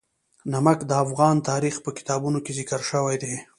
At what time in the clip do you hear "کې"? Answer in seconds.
2.45-2.51